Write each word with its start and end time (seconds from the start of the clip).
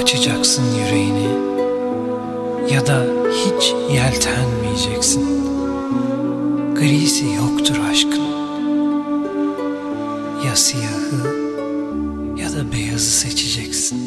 açacaksın 0.00 0.64
yüreğini 0.78 1.28
ya 2.72 2.86
da 2.86 3.04
hiç 3.32 3.74
yeltenmeyeceksin. 3.94 5.24
Grisi 6.74 7.24
yoktur 7.26 7.76
aşkın. 7.90 8.30
Ya 10.46 10.56
siyahı 10.56 11.36
ya 12.36 12.52
da 12.52 12.72
beyazı 12.72 13.10
seçeceksin. 13.10 13.98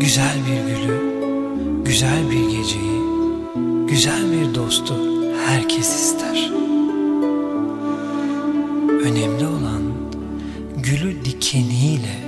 Güzel 0.00 0.36
bir 0.46 0.74
gülü, 0.74 1.00
güzel 1.84 2.30
bir 2.30 2.58
geceyi, 2.58 3.00
güzel 3.88 4.32
bir 4.32 4.54
dostu 4.54 4.94
herkes 5.46 5.88
ister. 5.88 6.50
Önemli 9.04 9.46
olan 9.46 9.83
gülü 10.84 11.24
dikeniyle, 11.24 12.18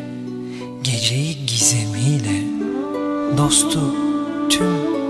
geceyi 0.82 1.46
gizemiyle, 1.46 2.42
dostu 3.36 3.80
tüm 4.50 4.66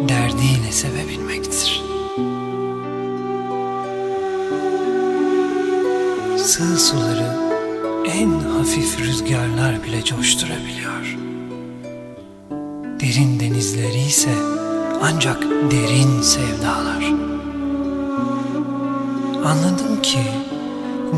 derdiyle 0.08 0.72
sevebilmektir. 0.72 1.82
Sığ 6.36 6.78
suları 6.78 7.36
en 8.06 8.30
hafif 8.30 9.00
rüzgarlar 9.00 9.84
bile 9.84 10.04
coşturabiliyor. 10.04 11.16
Derin 13.00 13.40
denizleri 13.40 14.00
ise 14.00 14.34
ancak 15.02 15.42
derin 15.42 16.22
sevdalar. 16.22 17.04
Anladım 19.44 20.02
ki 20.02 20.45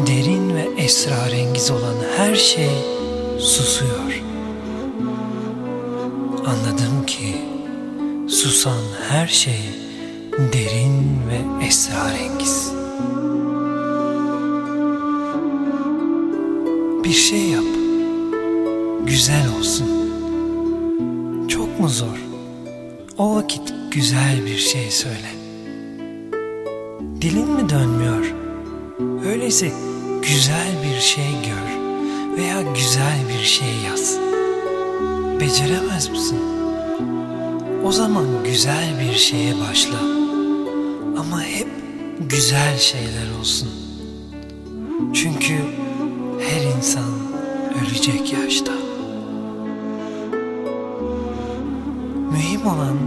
derin 0.06 0.54
ve 0.54 0.68
esrarengiz 0.78 1.70
olan 1.70 1.96
her 2.16 2.34
şey 2.34 2.70
susuyor. 3.38 4.22
Anladım 6.46 7.06
ki 7.06 7.36
susan 8.28 8.82
her 9.08 9.26
şey 9.26 9.60
derin 10.52 11.20
ve 11.28 11.66
esrarengiz. 11.66 12.72
Bir 17.04 17.12
şey 17.12 17.40
yap. 17.40 17.64
Güzel 19.06 19.46
olsun. 19.58 19.88
Çok 21.48 21.80
mu 21.80 21.88
zor? 21.88 22.18
O 23.18 23.34
vakit 23.34 23.74
güzel 23.90 24.46
bir 24.46 24.58
şey 24.58 24.90
söyle. 24.90 25.28
Dilin 27.20 27.50
mi 27.50 27.68
dönmüyor? 27.68 28.37
Öyleyse 29.28 29.72
güzel 30.22 30.72
bir 30.84 31.00
şey 31.00 31.24
gör 31.24 31.78
veya 32.36 32.62
güzel 32.62 33.18
bir 33.28 33.44
şey 33.44 33.68
yaz. 33.86 34.18
Beceremez 35.40 36.08
misin? 36.08 36.38
O 37.84 37.92
zaman 37.92 38.26
güzel 38.44 39.00
bir 39.00 39.14
şeye 39.14 39.54
başla. 39.60 39.98
Ama 41.18 41.42
hep 41.42 41.68
güzel 42.30 42.78
şeyler 42.78 43.38
olsun. 43.40 43.68
Çünkü 45.14 45.54
her 46.40 46.76
insan 46.76 47.10
ölecek 47.82 48.32
yaşta. 48.32 48.72
Mühim 52.32 52.66
olan 52.66 52.98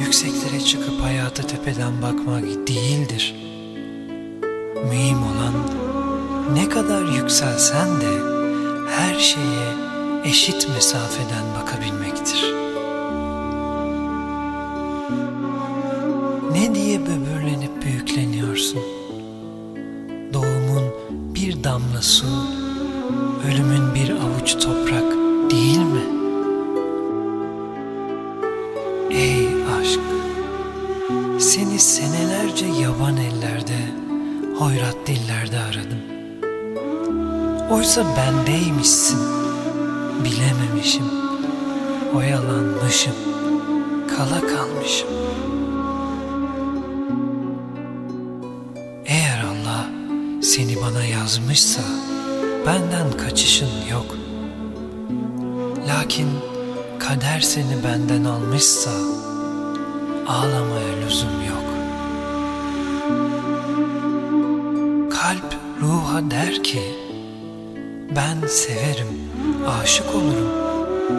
yükseklere 0.00 0.60
çıkıp 0.60 1.02
hayata 1.02 1.42
tepeden 1.42 2.02
bakmak 2.02 2.44
değildir. 2.44 3.47
Mühim 4.84 5.22
olan 5.22 5.54
ne 6.54 6.68
kadar 6.68 7.02
yükselsen 7.02 8.00
de 8.00 8.38
her 8.90 9.18
şeye 9.18 9.74
eşit 10.24 10.68
mesafeden 10.68 11.44
bakabilmektir. 11.60 12.54
Ne 16.52 16.74
diye 16.74 17.00
böbürlenip 17.00 17.82
büyükleniyorsun? 17.82 18.82
Doğumun 20.32 20.84
bir 21.34 21.64
damla 21.64 22.02
su, 22.02 22.26
ölümün 23.48 23.77
hoyrat 34.58 34.96
dillerde 35.06 35.58
aradım. 35.58 35.98
Oysa 37.70 38.04
bendeymişsin, 38.16 39.18
bilememişim, 40.24 41.04
oyalanmışım, 42.16 43.14
kala 44.16 44.40
kalmışım. 44.40 45.08
Eğer 49.06 49.44
Allah 49.44 49.86
seni 50.42 50.76
bana 50.76 51.04
yazmışsa 51.04 51.82
benden 52.66 53.12
kaçışın 53.12 53.70
yok. 53.90 54.16
Lakin 55.88 56.28
kader 56.98 57.40
seni 57.40 57.84
benden 57.84 58.24
almışsa 58.24 58.90
ağlamaya 60.28 61.06
lüzum 61.06 61.44
yok. 61.48 61.67
Kalp 65.28 65.54
ruha 65.80 66.30
der 66.30 66.62
ki 66.62 66.82
ben 68.16 68.46
severim, 68.46 69.06
aşık 69.82 70.14
olurum 70.14 70.50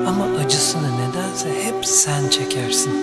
ama 0.07 0.25
acısını 0.45 0.87
nedense 1.01 1.49
hep 1.63 1.85
sen 1.85 2.29
çekersin. 2.29 2.93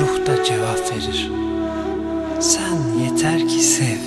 Ruh 0.00 0.26
da 0.26 0.44
cevap 0.44 0.92
verir. 0.92 1.30
Sen 2.40 2.98
yeter 2.98 3.48
ki 3.48 3.60
sev. 3.60 3.98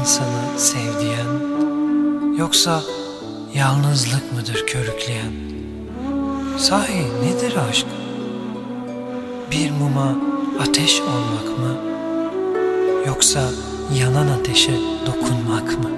İnsanı 0.00 0.58
sevdiyen 0.58 1.40
yoksa 2.36 2.82
yalnızlık 3.54 4.32
mıdır 4.32 4.66
körükleyen? 4.66 5.59
Sahi 6.60 7.06
nedir 7.22 7.56
aşk? 7.70 7.86
Bir 9.50 9.70
muma 9.70 10.16
ateş 10.60 11.00
olmak 11.00 11.58
mı 11.58 11.76
yoksa 13.06 13.40
yanan 13.98 14.26
ateşe 14.28 14.72
dokunmak 15.06 15.78
mı? 15.78 15.90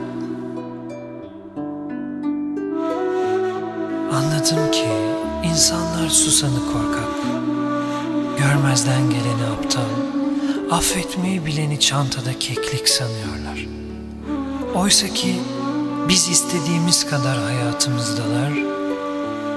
Anladım 4.12 4.70
ki 4.72 4.88
insanlar 5.44 6.08
susanı 6.08 6.72
korkak, 6.72 7.10
görmezden 8.38 9.10
geleni 9.10 9.46
aptal, 9.58 9.90
affetmeyi 10.70 11.46
bileni 11.46 11.80
çantada 11.80 12.38
keklik 12.38 12.88
sanıyorlar. 12.88 13.66
Oysa 14.74 15.08
ki 15.08 15.40
biz 16.08 16.28
istediğimiz 16.28 17.06
kadar 17.06 17.38
hayatımızdalar, 17.38 18.71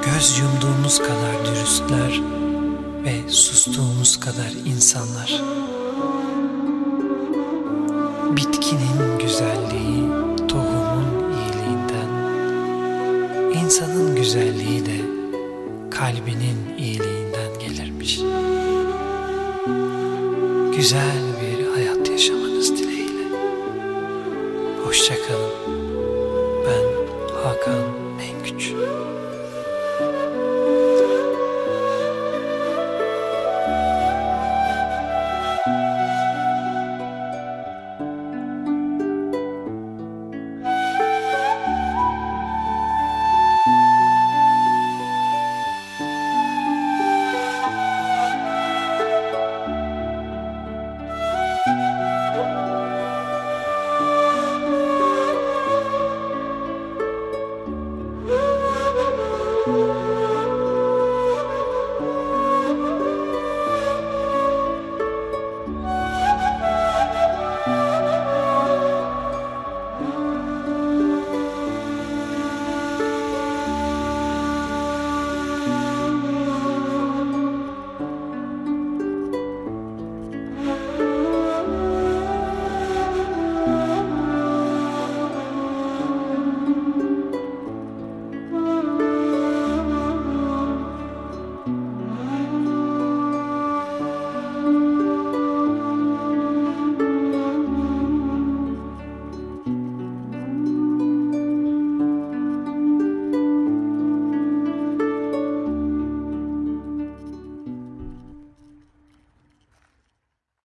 göz 0.05 0.39
yumduğumuz 0.39 0.99
kadar 0.99 1.45
dürüstler 1.45 2.21
ve 3.03 3.29
sustuğumuz 3.29 4.19
kadar 4.19 4.51
insanlar. 4.65 5.41
Bitkinin 8.35 9.19
güzelliği 9.19 10.09
tohumun 10.47 11.33
iyiliğinden, 11.33 12.09
insanın 13.63 14.15
güzelliği 14.15 14.85
de 14.85 14.97
kalbinin 15.91 16.77
iyiliğinden 16.77 17.59
gelirmiş. 17.59 18.19
Güzel 20.77 21.34